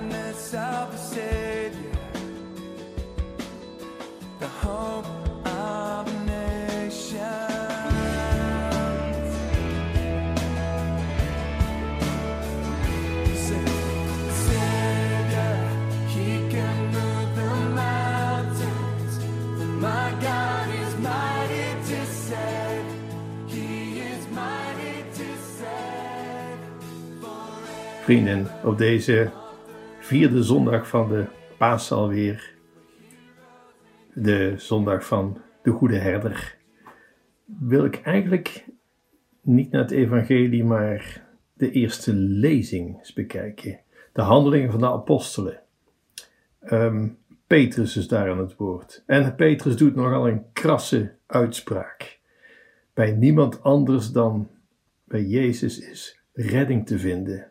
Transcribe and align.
kindness 0.00 0.54
of 0.54 0.92
the 0.92 0.98
Savior, 0.98 1.92
the 4.38 4.48
hope 4.48 5.06
of 5.46 6.06
nations. 6.26 7.20
Savior, 14.46 15.56
He 16.08 16.48
can 16.50 16.78
move 16.86 17.36
the 17.36 17.54
mountains. 17.74 19.12
My 19.80 20.10
God 20.20 20.68
is 20.82 20.96
mighty 20.98 21.68
to 21.90 22.06
save. 22.06 22.86
He 23.48 24.00
is 24.00 24.26
mighty 24.28 25.04
to 25.18 25.26
save. 25.58 26.58
Vrienden, 28.04 28.50
op 28.64 28.78
deze. 28.78 29.30
Vierde 30.10 30.42
zondag 30.42 30.88
van 30.88 31.08
de 31.08 31.24
paas 31.58 31.92
alweer, 31.92 32.54
de 34.14 34.54
zondag 34.56 35.06
van 35.06 35.40
de 35.62 35.70
Goede 35.70 35.96
Herder, 35.96 36.56
wil 37.44 37.84
ik 37.84 38.00
eigenlijk 38.02 38.64
niet 39.40 39.70
naar 39.70 39.80
het 39.80 39.90
evangelie, 39.90 40.64
maar 40.64 41.26
de 41.52 41.70
eerste 41.70 42.12
lezing 42.14 42.98
eens 42.98 43.12
bekijken. 43.12 43.80
De 44.12 44.22
handelingen 44.22 44.70
van 44.70 44.80
de 44.80 44.86
apostelen. 44.86 45.60
Ehm, 46.60 47.08
Petrus 47.46 47.96
is 47.96 48.08
daar 48.08 48.30
aan 48.30 48.38
het 48.38 48.56
woord. 48.56 49.02
En 49.06 49.34
Petrus 49.34 49.76
doet 49.76 49.94
nogal 49.94 50.28
een 50.28 50.44
krasse 50.52 51.14
uitspraak. 51.26 52.18
Bij 52.94 53.12
niemand 53.12 53.62
anders 53.62 54.12
dan 54.12 54.50
bij 55.04 55.24
Jezus 55.24 55.78
is 55.78 56.20
redding 56.32 56.86
te 56.86 56.98
vinden. 56.98 57.50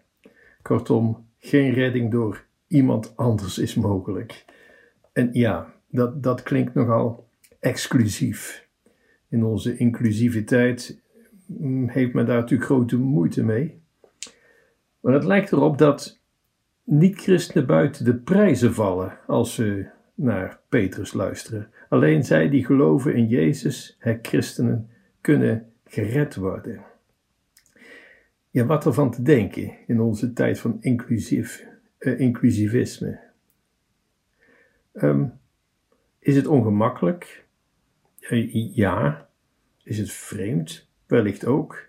Kortom, 0.61 1.27
geen 1.37 1.73
redding 1.73 2.11
door 2.11 2.47
iemand 2.69 3.17
anders 3.17 3.57
is 3.57 3.75
mogelijk. 3.75 4.45
En 5.13 5.29
ja, 5.31 5.73
dat, 5.87 6.23
dat 6.23 6.43
klinkt 6.43 6.73
nogal 6.73 7.27
exclusief. 7.59 8.67
In 9.29 9.43
onze 9.43 9.77
inclusiviteit 9.77 11.01
mm, 11.45 11.89
heeft 11.89 12.13
men 12.13 12.25
daar 12.25 12.39
natuurlijk 12.39 12.69
grote 12.69 12.97
moeite 12.97 13.43
mee. 13.43 13.81
Maar 14.99 15.13
het 15.13 15.23
lijkt 15.23 15.51
erop 15.51 15.77
dat 15.77 16.19
niet-christenen 16.83 17.67
buiten 17.67 18.05
de 18.05 18.15
prijzen 18.15 18.73
vallen 18.73 19.17
als 19.27 19.53
ze 19.53 19.85
naar 20.13 20.59
Petrus 20.69 21.13
luisteren. 21.13 21.69
Alleen 21.89 22.23
zij 22.23 22.49
die 22.49 22.65
geloven 22.65 23.15
in 23.15 23.27
Jezus, 23.27 23.95
het 23.99 24.27
christenen, 24.27 24.89
kunnen 25.21 25.71
gered 25.85 26.35
worden. 26.35 26.81
Ja, 28.49 28.65
wat 28.65 28.85
ervan 28.85 29.11
te 29.11 29.21
denken 29.21 29.71
in 29.87 29.99
onze 29.99 30.33
tijd 30.33 30.59
van 30.59 30.77
inclusief, 30.79 31.65
eh, 31.99 32.19
inclusivisme. 32.19 33.19
Ehm, 34.93 35.25
is 36.19 36.35
het 36.35 36.47
ongemakkelijk? 36.47 37.45
Eh, 38.19 38.75
ja. 38.75 39.29
Is 39.83 39.97
het 39.97 40.11
vreemd? 40.11 40.89
Wellicht 41.05 41.45
ook. 41.45 41.87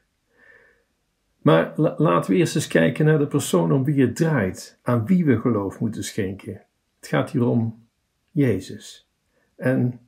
Maar 1.38 1.72
la- 1.76 1.94
laten 1.98 2.30
we 2.30 2.36
eerst 2.36 2.54
eens 2.54 2.66
kijken 2.66 3.04
naar 3.04 3.18
de 3.18 3.26
persoon 3.26 3.72
om 3.72 3.84
wie 3.84 4.00
het 4.00 4.16
draait, 4.16 4.78
aan 4.82 5.06
wie 5.06 5.24
we 5.24 5.40
geloof 5.40 5.80
moeten 5.80 6.04
schenken. 6.04 6.62
Het 6.98 7.08
gaat 7.08 7.30
hier 7.30 7.44
om 7.44 7.86
Jezus. 8.30 9.10
En 9.56 10.00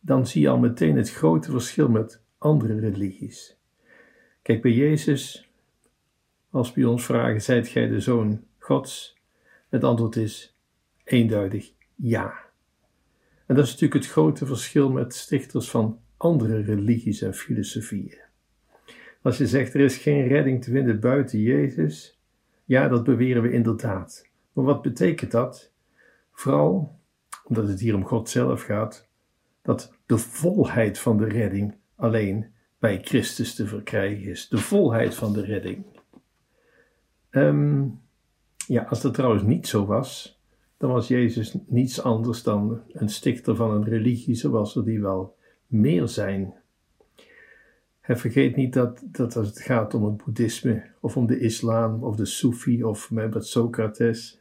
dan 0.00 0.26
zie 0.26 0.40
je 0.42 0.48
al 0.48 0.58
meteen 0.58 0.96
het 0.96 1.10
grote 1.10 1.50
verschil 1.50 1.88
met 1.88 2.22
andere 2.38 2.80
religies. 2.80 3.56
Kijk, 4.42 4.62
bij 4.62 4.72
Jezus, 4.72 5.50
als 6.50 6.74
we 6.74 6.88
ons 6.88 7.04
vragen, 7.04 7.42
zijt 7.42 7.68
gij 7.68 7.88
de 7.88 8.00
zoon 8.00 8.44
Gods? 8.58 9.17
Het 9.68 9.84
antwoord 9.84 10.16
is 10.16 10.56
eenduidig 11.04 11.72
ja. 11.94 12.34
En 13.46 13.54
dat 13.54 13.64
is 13.64 13.70
natuurlijk 13.70 14.02
het 14.02 14.12
grote 14.12 14.46
verschil 14.46 14.90
met 14.90 15.14
stichters 15.14 15.70
van 15.70 16.00
andere 16.16 16.60
religies 16.60 17.22
en 17.22 17.34
filosofieën. 17.34 18.18
Als 19.22 19.38
je 19.38 19.46
zegt 19.46 19.74
er 19.74 19.80
is 19.80 19.96
geen 19.96 20.26
redding 20.26 20.64
te 20.64 20.70
vinden 20.70 21.00
buiten 21.00 21.40
Jezus, 21.40 22.18
ja, 22.64 22.88
dat 22.88 23.04
beweren 23.04 23.42
we 23.42 23.52
inderdaad. 23.52 24.28
Maar 24.52 24.64
wat 24.64 24.82
betekent 24.82 25.30
dat? 25.30 25.72
Vooral 26.32 26.98
omdat 27.44 27.68
het 27.68 27.80
hier 27.80 27.94
om 27.94 28.04
God 28.04 28.28
zelf 28.28 28.62
gaat, 28.62 29.08
dat 29.62 29.94
de 30.06 30.18
volheid 30.18 30.98
van 30.98 31.16
de 31.16 31.28
redding 31.28 31.74
alleen 31.96 32.46
bij 32.78 32.98
Christus 33.02 33.54
te 33.54 33.66
verkrijgen 33.66 34.30
is. 34.30 34.48
De 34.48 34.58
volheid 34.58 35.14
van 35.14 35.32
de 35.32 35.44
redding. 35.44 35.84
Ehm, 37.30 37.86
ja, 38.68 38.82
als 38.82 39.00
dat 39.00 39.14
trouwens 39.14 39.42
niet 39.42 39.68
zo 39.68 39.86
was, 39.86 40.40
dan 40.76 40.90
was 40.90 41.08
Jezus 41.08 41.56
niets 41.66 42.02
anders 42.02 42.42
dan 42.42 42.82
een 42.92 43.08
stichter 43.08 43.56
van 43.56 43.70
een 43.70 43.84
religie, 43.84 44.34
zoals 44.34 44.76
er 44.76 44.84
die 44.84 45.00
wel 45.00 45.36
meer 45.66 46.08
zijn. 46.08 46.54
En 48.00 48.18
vergeet 48.18 48.56
niet 48.56 48.72
dat, 48.72 49.02
dat 49.04 49.36
als 49.36 49.48
het 49.48 49.60
gaat 49.60 49.94
om 49.94 50.04
het 50.04 50.24
boeddhisme, 50.24 50.82
of 51.00 51.16
om 51.16 51.26
de 51.26 51.38
islam, 51.38 52.04
of 52.04 52.16
de 52.16 52.24
Soefi, 52.24 52.84
of 52.84 53.10
met 53.10 53.46
Socrates, 53.46 54.40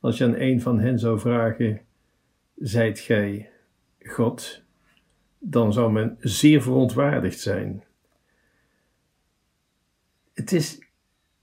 als 0.00 0.18
je 0.18 0.24
aan 0.24 0.36
een 0.36 0.60
van 0.60 0.80
hen 0.80 0.98
zou 0.98 1.18
vragen, 1.18 1.80
zijt 2.56 2.98
gij 2.98 3.50
God, 3.98 4.62
dan 5.38 5.72
zou 5.72 5.92
men 5.92 6.16
zeer 6.20 6.62
verontwaardigd 6.62 7.40
zijn. 7.40 7.84
Het 10.32 10.52
is 10.52 10.78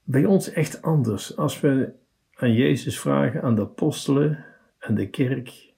bij 0.03 0.25
ons 0.25 0.51
echt 0.51 0.81
anders 0.81 1.37
als 1.37 1.59
we 1.59 1.97
aan 2.39 2.53
Jezus 2.53 3.00
vragen, 3.00 3.41
aan 3.41 3.55
de 3.55 3.61
apostelen 3.61 4.45
en 4.79 4.95
de 4.95 5.09
kerk. 5.09 5.73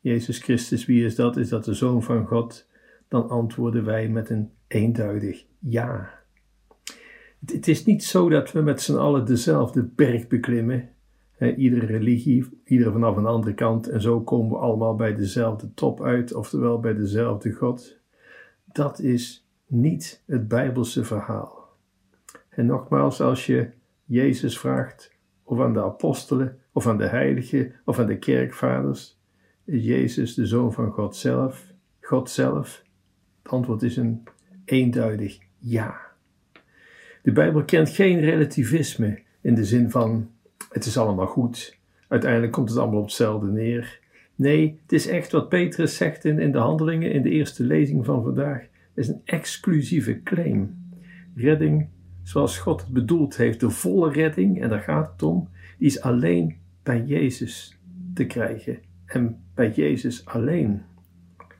Jezus 0.00 0.38
Christus, 0.38 0.86
wie 0.86 1.04
is 1.04 1.14
dat? 1.14 1.36
Is 1.36 1.48
dat 1.48 1.64
de 1.64 1.74
Zoon 1.74 2.02
van 2.02 2.26
God? 2.26 2.68
Dan 3.08 3.28
antwoorden 3.28 3.84
wij 3.84 4.08
met 4.08 4.30
een 4.30 4.50
eenduidig 4.66 5.44
ja. 5.58 6.22
Het, 7.46 7.68
is 7.68 7.84
niet 7.84 8.04
zo 8.04 8.28
dat 8.28 8.52
we 8.52 8.60
met 8.60 8.82
z'n 8.82 8.96
allen 8.96 9.26
dezelfde 9.26 9.82
berg 9.82 10.26
beklimmen. 10.26 10.88
Hè, 11.30 11.54
iedere 11.54 11.86
religie, 11.86 12.60
ieder 12.64 12.92
vanaf 12.92 13.16
een 13.16 13.26
andere 13.26 13.54
kant. 13.54 13.88
En 13.88 14.00
zo 14.00 14.20
komen 14.20 14.50
we 14.50 14.58
allemaal 14.58 14.94
bij 14.94 15.14
dezelfde 15.14 15.74
top 15.74 16.02
uit, 16.02 16.34
oftewel 16.34 16.80
bij 16.80 16.94
dezelfde 16.94 17.52
God. 17.52 17.98
Dat 18.64 18.98
is 18.98 19.48
niet 19.66 20.22
het 20.26 20.48
Bijbelse 20.48 21.04
verhaal. 21.04 21.68
En 22.48 22.66
nogmaals, 22.66 23.20
als 23.20 23.46
je 23.46 23.70
Jezus 24.04 24.58
vraagt, 24.58 25.13
of 25.44 25.60
aan 25.60 25.72
de 25.72 25.82
apostelen, 25.82 26.58
of 26.72 26.86
aan 26.86 26.98
de 26.98 27.06
heiligen, 27.06 27.72
of 27.84 27.98
aan 27.98 28.06
de 28.06 28.18
kerkvaders, 28.18 29.18
Jezus 29.64 30.34
de 30.34 30.46
Zoon 30.46 30.72
van 30.72 30.90
God 30.90 31.16
zelf, 31.16 31.72
God 32.00 32.30
zelf? 32.30 32.82
Het 33.42 33.52
antwoord 33.52 33.82
is 33.82 33.96
een 33.96 34.22
eenduidig 34.64 35.38
ja. 35.58 36.00
De 37.22 37.32
Bijbel 37.32 37.64
kent 37.64 37.88
geen 37.88 38.20
relativisme 38.20 39.22
in 39.40 39.54
de 39.54 39.64
zin 39.64 39.90
van 39.90 40.30
het 40.70 40.84
is 40.84 40.96
allemaal 40.96 41.26
goed, 41.26 41.78
uiteindelijk 42.08 42.52
komt 42.52 42.68
het 42.68 42.78
allemaal 42.78 42.98
op 42.98 43.04
hetzelfde 43.04 43.46
neer. 43.46 44.00
Nee, 44.34 44.78
het 44.82 44.92
is 44.92 45.06
echt 45.06 45.32
wat 45.32 45.48
Petrus 45.48 45.96
zegt 45.96 46.24
in, 46.24 46.52
de 46.52 46.58
handelingen 46.58 47.12
in 47.12 47.22
de 47.22 47.30
eerste 47.30 47.62
lezing 47.62 48.04
van 48.04 48.22
vandaag. 48.22 48.66
Is 48.94 49.08
een 49.08 49.20
exclusieve 49.24 50.22
claim. 50.22 50.82
Redding 51.34 51.88
zoals 52.24 52.58
God 52.58 52.80
het 52.80 52.90
bedoeld 52.90 53.36
heeft, 53.36 53.60
de 53.60 53.70
volle 53.70 54.12
redding, 54.12 54.62
en 54.62 54.68
daar 54.68 54.80
gaat 54.80 55.12
het 55.12 55.22
om, 55.22 55.48
die 55.78 55.86
is 55.86 56.00
alleen 56.00 56.56
bij 56.82 57.04
Jezus 57.04 57.78
te 58.14 58.26
krijgen. 58.26 58.78
En 59.06 59.36
bij 59.54 59.70
Jezus 59.70 60.26
alleen. 60.26 60.82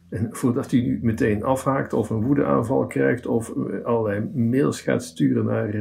En 0.08 0.28
voordat 0.30 0.72
u 0.72 0.80
nu 0.80 0.98
meteen 1.02 1.42
afhaakt 1.42 1.92
of 1.92 2.10
een 2.10 2.22
woedeaanval 2.22 2.86
krijgt 2.86 3.26
of 3.26 3.52
allerlei 3.84 4.30
mails 4.34 4.80
gaat 4.80 5.04
sturen 5.04 5.44
naar 5.44 5.75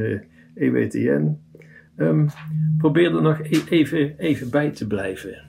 EWTN, 0.56 1.40
um, 1.98 2.28
probeer 2.78 3.16
er 3.16 3.22
nog 3.22 3.40
e 3.40 3.62
even, 3.70 4.18
even 4.18 4.50
bij 4.50 4.72
te 4.72 4.88
blijven. 4.88 5.44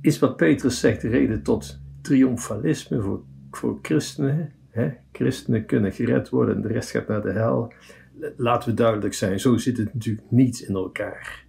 Is 0.00 0.18
wat 0.18 0.36
Petrus 0.36 0.80
zegt 0.80 1.02
reden 1.02 1.42
tot 1.42 1.80
triomfalisme 2.00 3.00
voor, 3.00 3.22
voor 3.50 3.78
christenen? 3.82 4.52
Hè? 4.70 4.90
Christenen 5.12 5.66
kunnen 5.66 5.92
gered 5.92 6.28
worden 6.28 6.54
en 6.54 6.62
de 6.62 6.68
rest 6.68 6.90
gaat 6.90 7.08
naar 7.08 7.22
de 7.22 7.32
hel. 7.32 7.72
Laten 8.36 8.68
we 8.68 8.74
duidelijk 8.74 9.14
zijn, 9.14 9.40
zo 9.40 9.56
zit 9.56 9.76
het 9.76 9.94
natuurlijk 9.94 10.30
niet 10.30 10.60
in 10.60 10.74
elkaar. 10.74 11.46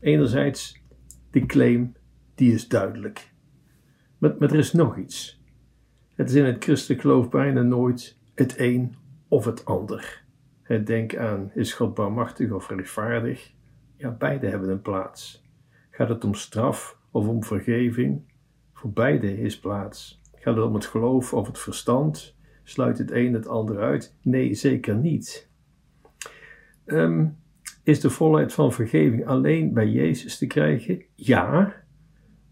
Enerzijds, 0.00 0.82
die 1.30 1.46
claim, 1.46 1.92
die 2.34 2.52
is 2.52 2.68
duidelijk. 2.68 3.32
Maar, 4.18 4.38
er 4.38 4.54
is 4.54 4.72
nog 4.72 4.96
iets. 4.96 5.42
Het 6.14 6.28
is 6.28 6.34
in 6.34 6.44
het 6.44 6.64
christelijk 6.64 7.00
geloof 7.00 7.28
bijna 7.28 7.62
nooit 7.62 8.18
het 8.34 8.58
een 8.58 8.94
of 9.28 9.44
het 9.44 9.64
ander. 9.64 10.24
Denk 10.84 11.16
aan, 11.16 11.50
is 11.54 11.72
God 11.72 11.94
barmachtig 11.94 12.50
of 12.50 12.68
rechtvaardig? 12.68 13.52
Ja, 13.96 14.10
beide 14.10 14.46
hebben 14.46 14.68
een 14.68 14.82
plaats. 14.82 15.46
Gaat 15.90 16.08
het 16.08 16.24
om 16.24 16.34
straf 16.34 16.98
of 17.10 17.26
om 17.26 17.44
vergeving? 17.44 18.32
Voor 18.72 18.92
beide 18.92 19.40
is 19.40 19.58
plaats. 19.58 20.20
Gaat 20.34 20.56
het 20.56 20.64
om 20.64 20.74
het 20.74 20.86
geloof 20.86 21.34
of 21.34 21.46
het 21.46 21.58
verstand? 21.58 22.36
Sluit 22.68 22.98
het 22.98 23.10
een 23.10 23.34
het 23.34 23.46
ander 23.46 23.78
uit? 23.78 24.14
Nee, 24.22 24.54
zeker 24.54 24.96
niet. 24.96 25.48
Um, 26.86 27.36
Is 27.82 28.00
de 28.00 28.10
volheid 28.10 28.52
van 28.52 28.72
vergeving 28.72 29.26
alleen 29.26 29.72
bij 29.72 29.88
Jezus 29.88 30.38
te 30.38 30.46
krijgen? 30.46 31.02
Ja, 31.14 31.74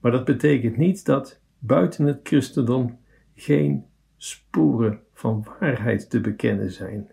maar 0.01 0.13
dat 0.13 0.25
betekent 0.25 0.77
niet 0.77 1.05
dat 1.05 1.41
buiten 1.59 2.07
het 2.07 2.21
christendom 2.23 2.99
geen 3.35 3.85
sporen 4.17 5.01
van 5.13 5.47
waarheid 5.61 6.11
te 6.11 6.21
bekennen 6.21 6.73
zijn. 6.73 7.11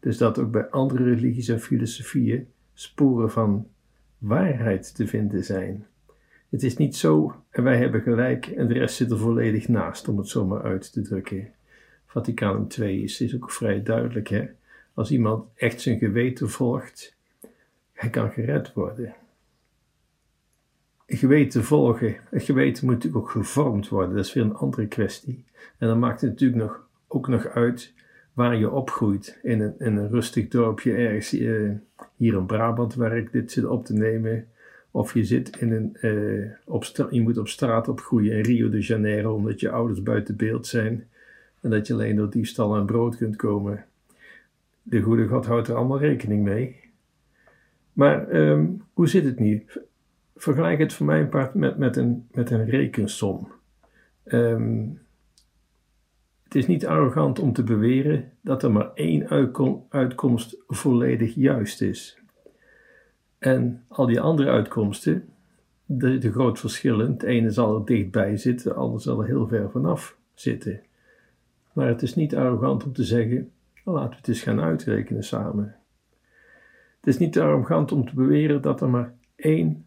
Dus 0.00 0.18
dat 0.18 0.38
ook 0.38 0.50
bij 0.50 0.70
andere 0.70 1.04
religies 1.04 1.48
en 1.48 1.60
filosofieën 1.60 2.48
sporen 2.74 3.30
van 3.30 3.66
waarheid 4.18 4.94
te 4.94 5.06
vinden 5.06 5.44
zijn. 5.44 5.86
Het 6.50 6.62
is 6.62 6.76
niet 6.76 6.96
zo 6.96 7.34
en 7.50 7.62
wij 7.62 7.76
hebben 7.76 8.00
gelijk 8.00 8.46
en 8.46 8.68
de 8.68 8.74
rest 8.74 8.96
zit 8.96 9.10
er 9.10 9.18
volledig 9.18 9.68
naast, 9.68 10.08
om 10.08 10.18
het 10.18 10.28
zo 10.28 10.46
maar 10.46 10.62
uit 10.62 10.92
te 10.92 11.02
drukken. 11.02 11.52
Vaticaan 12.12 12.66
II 12.78 13.02
is, 13.02 13.20
is 13.20 13.34
ook 13.34 13.50
vrij 13.50 13.82
duidelijk. 13.82 14.28
Hè? 14.28 14.46
Als 14.94 15.10
iemand 15.10 15.44
echt 15.54 15.80
zijn 15.80 15.98
geweten 15.98 16.50
volgt, 16.50 17.16
hij 17.92 18.10
kan 18.10 18.30
gered 18.30 18.72
worden. 18.72 19.14
geweten 21.06 21.64
volgen, 21.64 22.16
het 22.30 22.42
geweten 22.42 22.84
moet 22.84 22.94
natuurlijk 22.94 23.22
ook 23.24 23.30
gevormd 23.30 23.88
worden, 23.88 24.16
dat 24.16 24.24
is 24.24 24.32
weer 24.32 24.44
een 24.44 24.54
andere 24.54 24.86
kwestie. 24.86 25.44
En 25.78 25.88
dan 25.88 25.98
maakt 25.98 26.20
het 26.20 26.30
natuurlijk 26.30 26.62
nog, 26.62 26.88
ook 27.08 27.28
nog 27.28 27.46
uit 27.46 27.92
waar 28.32 28.56
je 28.56 28.70
opgroeit. 28.70 29.38
In 29.42 29.60
een, 29.60 29.74
in 29.78 29.96
een 29.96 30.10
rustig 30.10 30.48
dorpje 30.48 30.94
ergens 30.94 31.34
uh, 31.34 31.70
hier 32.16 32.34
in 32.34 32.46
Brabant, 32.46 32.94
waar 32.94 33.16
ik 33.16 33.32
dit 33.32 33.52
zit 33.52 33.64
op 33.64 33.84
te 33.84 33.92
nemen. 33.92 34.48
Of 34.90 35.14
je 35.14 35.24
zit 35.24 35.56
in 35.56 35.72
een, 35.72 35.96
uh, 36.00 36.50
op 36.64 36.84
je 37.10 37.20
moet 37.20 37.38
op 37.38 37.48
straat 37.48 37.88
opgroeien 37.88 38.36
in 38.36 38.42
Rio 38.42 38.70
de 38.70 38.80
Janeiro, 38.80 39.34
omdat 39.34 39.60
je 39.60 39.70
ouders 39.70 40.02
buiten 40.02 40.36
beeld 40.36 40.66
zijn. 40.66 41.10
En 41.62 41.70
dat 41.70 41.86
je 41.86 41.92
alleen 41.92 42.16
door 42.16 42.30
diefstal 42.30 42.76
en 42.76 42.86
brood 42.86 43.16
kunt 43.16 43.36
komen. 43.36 43.84
De 44.82 45.00
goede 45.00 45.26
God 45.26 45.46
houdt 45.46 45.68
er 45.68 45.74
allemaal 45.74 45.98
rekening 45.98 46.44
mee. 46.44 46.80
Maar 47.92 48.34
um, 48.34 48.82
hoe 48.92 49.08
zit 49.08 49.24
het 49.24 49.38
nu? 49.38 49.66
Vergelijk 50.36 50.78
het 50.78 50.92
voor 50.92 51.06
mijn 51.06 51.28
part 51.28 51.54
met, 51.54 51.78
met, 51.78 51.96
een, 51.96 52.26
met 52.32 52.50
een 52.50 52.64
rekensom. 52.64 53.48
Um, 54.24 55.00
het 56.42 56.54
is 56.54 56.66
niet 56.66 56.86
arrogant 56.86 57.38
om 57.38 57.52
te 57.52 57.62
beweren 57.62 58.32
dat 58.40 58.62
er 58.62 58.72
maar 58.72 58.90
één 58.94 59.28
uitkomst 59.88 60.56
volledig 60.66 61.34
juist 61.34 61.82
is. 61.82 62.18
En 63.38 63.84
al 63.88 64.06
die 64.06 64.20
andere 64.20 64.50
uitkomsten, 64.50 65.28
de, 65.84 66.18
de 66.18 66.32
groot 66.32 66.58
verschillen. 66.58 67.12
Het 67.12 67.22
ene 67.22 67.50
zal 67.50 67.78
er 67.78 67.84
dichtbij 67.84 68.36
zitten, 68.36 68.68
de 68.68 68.74
andere 68.74 69.02
zal 69.02 69.20
er 69.20 69.26
heel 69.26 69.48
ver 69.48 69.70
vanaf 69.70 70.16
zitten. 70.34 70.80
Maar 71.72 71.86
het 71.86 72.02
is 72.02 72.14
niet 72.14 72.36
arrogant 72.36 72.84
om 72.84 72.92
te 72.92 73.04
zeggen: 73.04 73.52
laten 73.84 74.10
we 74.10 74.16
het 74.16 74.28
eens 74.28 74.42
gaan 74.42 74.60
uitrekenen 74.60 75.24
samen. 75.24 75.76
Het 76.96 77.06
is 77.06 77.18
niet 77.18 77.38
arrogant 77.38 77.92
om 77.92 78.06
te 78.06 78.14
beweren 78.14 78.62
dat 78.62 78.80
er 78.80 78.88
maar 78.88 79.14
één 79.36 79.84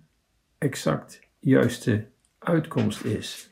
exact 0.57 1.19
juiste 1.39 2.05
uitkomst 2.39 3.03
is. 3.03 3.49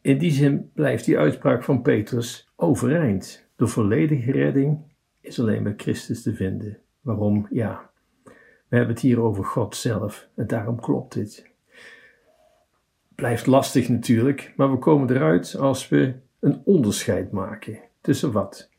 In 0.00 0.18
die 0.18 0.30
zin 0.30 0.70
blijft 0.74 1.04
die 1.04 1.18
uitspraak 1.18 1.64
van 1.64 1.82
Petrus 1.82 2.52
overeind. 2.56 3.48
De 3.56 3.66
volledige 3.66 4.32
redding 4.32 4.78
is 5.20 5.40
alleen 5.40 5.62
bij 5.62 5.74
Christus 5.76 6.22
te 6.22 6.34
vinden. 6.34 6.78
Waarom? 7.00 7.46
Ja, 7.50 7.90
we 8.68 8.76
hebben 8.76 8.94
het 8.94 9.02
hier 9.02 9.20
over 9.20 9.44
God 9.44 9.76
zelf 9.76 10.28
en 10.34 10.46
daarom 10.46 10.80
klopt 10.80 11.14
dit. 11.14 11.50
Blijft 13.14 13.46
lastig 13.46 13.88
natuurlijk, 13.88 14.52
maar 14.56 14.70
we 14.70 14.78
komen 14.78 15.10
eruit 15.10 15.56
als 15.56 15.88
we 15.88 16.14
een 16.46 16.60
onderscheid 16.64 17.32
maken. 17.32 17.78
Tussen 18.00 18.32
wat? 18.32 18.70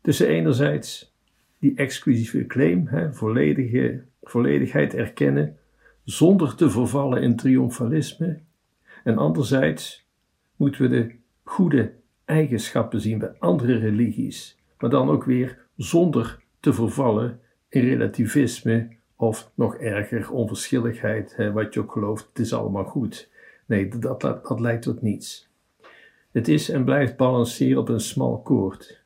Tussen 0.00 0.28
enerzijds 0.28 1.14
die 1.58 1.74
exclusieve 1.74 2.46
claim, 2.46 2.86
hè, 2.86 3.12
volledige, 3.12 4.02
volledigheid 4.22 4.94
erkennen, 4.94 5.56
zonder 6.04 6.54
te 6.54 6.70
vervallen 6.70 7.22
in 7.22 7.36
triomfalisme, 7.36 8.38
en 9.04 9.18
anderzijds 9.18 10.06
moeten 10.56 10.82
we 10.82 10.88
de 10.88 11.14
goede 11.42 11.92
eigenschappen 12.24 13.00
zien 13.00 13.18
bij 13.18 13.34
andere 13.38 13.78
religies, 13.78 14.58
maar 14.78 14.90
dan 14.90 15.10
ook 15.10 15.24
weer 15.24 15.58
zonder 15.76 16.42
te 16.60 16.72
vervallen 16.72 17.40
in 17.68 17.84
relativisme 17.84 18.88
of 19.16 19.50
nog 19.54 19.76
erger 19.76 20.30
onverschilligheid, 20.30 21.36
hè, 21.36 21.52
wat 21.52 21.74
je 21.74 21.80
ook 21.80 21.92
gelooft, 21.92 22.28
het 22.28 22.38
is 22.38 22.52
allemaal 22.52 22.84
goed. 22.84 23.30
Nee, 23.66 23.88
dat, 23.88 24.20
dat, 24.20 24.46
dat 24.46 24.60
leidt 24.60 24.82
tot 24.82 25.02
niets. 25.02 25.52
Het 26.34 26.48
is 26.48 26.68
en 26.68 26.84
blijft 26.84 27.16
balanceren 27.16 27.78
op 27.78 27.88
een 27.88 28.00
smal 28.00 28.40
koord. 28.42 29.04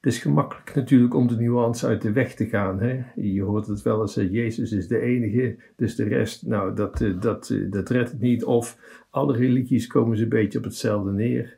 Het 0.00 0.12
is 0.12 0.18
gemakkelijk 0.18 0.74
natuurlijk 0.74 1.14
om 1.14 1.26
de 1.26 1.36
nuance 1.36 1.86
uit 1.86 2.02
de 2.02 2.12
weg 2.12 2.34
te 2.34 2.46
gaan. 2.46 2.80
Hè? 2.80 3.02
Je 3.14 3.42
hoort 3.42 3.66
het 3.66 3.82
wel 3.82 4.00
eens, 4.00 4.14
Jezus 4.14 4.72
is 4.72 4.88
de 4.88 5.00
enige, 5.00 5.58
dus 5.76 5.94
de 5.94 6.04
rest, 6.04 6.46
nou, 6.46 6.74
dat, 6.74 7.00
eh, 7.00 7.20
dat, 7.20 7.50
eh, 7.50 7.70
dat 7.70 7.88
redt 7.88 8.10
het 8.10 8.20
niet. 8.20 8.44
Of 8.44 8.78
alle 9.10 9.36
religies 9.36 9.86
komen 9.86 10.16
ze 10.16 10.22
een 10.22 10.28
beetje 10.28 10.58
op 10.58 10.64
hetzelfde 10.64 11.12
neer. 11.12 11.56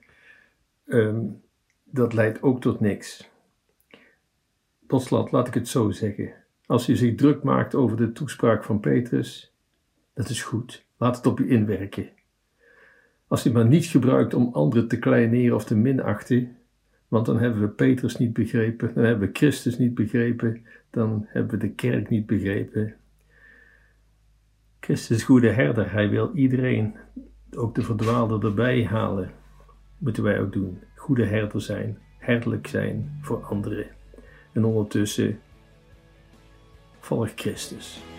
Ehm, 0.86 1.20
dat 1.84 2.12
leidt 2.12 2.42
ook 2.42 2.60
tot 2.60 2.80
niks. 2.80 3.30
Tot 4.86 5.02
slot, 5.02 5.32
laat 5.32 5.48
ik 5.48 5.54
het 5.54 5.68
zo 5.68 5.90
zeggen. 5.90 6.32
Als 6.66 6.86
je 6.86 6.96
zich 6.96 7.14
druk 7.14 7.42
maakt 7.42 7.74
over 7.74 7.96
de 7.96 8.12
toespraak 8.12 8.64
van 8.64 8.80
Petrus, 8.80 9.54
dat 10.14 10.28
is 10.28 10.42
goed. 10.42 10.84
Laat 10.96 11.16
het 11.16 11.26
op 11.26 11.38
je 11.38 11.46
inwerken. 11.46 12.08
Als 13.32 13.44
het 13.44 13.52
maar 13.52 13.66
niet 13.66 13.84
gebruikt 13.84 14.34
om 14.34 14.48
anderen 14.52 14.88
te 14.88 14.98
kleineren 14.98 15.54
of 15.54 15.64
te 15.64 15.76
minachten, 15.76 16.56
want 17.08 17.26
dan 17.26 17.38
hebben 17.38 17.60
we 17.60 17.68
Petrus 17.68 18.16
niet 18.16 18.32
begrepen, 18.32 18.94
dan 18.94 19.04
hebben 19.04 19.28
we 19.28 19.34
Christus 19.34 19.78
niet 19.78 19.94
begrepen, 19.94 20.66
dan 20.90 21.26
hebben 21.28 21.50
we 21.50 21.66
de 21.66 21.72
kerk 21.72 22.08
niet 22.08 22.26
begrepen. 22.26 22.94
Christus 24.80 25.16
is 25.16 25.24
goede 25.24 25.50
herder, 25.50 25.92
hij 25.92 26.08
wil 26.08 26.30
iedereen, 26.34 26.94
ook 27.56 27.74
de 27.74 27.82
verdwaalde, 27.82 28.46
erbij 28.46 28.84
halen. 28.84 29.30
Moeten 29.98 30.22
wij 30.22 30.40
ook 30.40 30.52
doen. 30.52 30.78
Goede 30.94 31.24
herder 31.24 31.60
zijn, 31.60 31.98
herderlijk 32.18 32.66
zijn 32.66 33.18
voor 33.20 33.44
anderen. 33.44 33.86
En 34.52 34.64
ondertussen 34.64 35.40
volg 37.00 37.32
Christus. 37.34 38.11